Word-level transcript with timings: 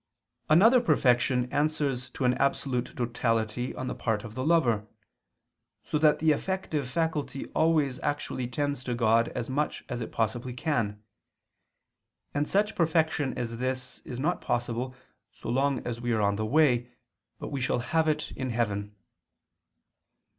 Another 0.49 0.81
perfection 0.81 1.45
answers 1.53 2.09
to 2.09 2.25
an 2.25 2.33
absolute 2.39 2.95
totality 2.97 3.75
on 3.75 3.85
the 3.85 3.93
part 3.93 4.23
of 4.23 4.33
the 4.33 4.43
lover, 4.43 4.87
so 5.83 5.99
that 5.99 6.17
the 6.17 6.31
affective 6.31 6.89
faculty 6.89 7.45
always 7.49 7.99
actually 7.99 8.47
tends 8.47 8.83
to 8.85 8.95
God 8.95 9.27
as 9.35 9.47
much 9.47 9.83
as 9.89 10.01
it 10.01 10.11
possibly 10.11 10.53
can; 10.55 11.03
and 12.33 12.47
such 12.47 12.73
perfection 12.73 13.37
as 13.37 13.59
this 13.59 13.99
is 13.99 14.17
not 14.19 14.41
possible 14.41 14.95
so 15.31 15.49
long 15.49 15.85
as 15.85 16.01
we 16.01 16.11
are 16.13 16.21
on 16.23 16.35
the 16.35 16.47
way, 16.47 16.89
but 17.37 17.49
we 17.51 17.61
shall 17.61 17.77
have 17.77 18.07
it 18.07 18.31
in 18.31 18.49
heaven. 18.49 18.95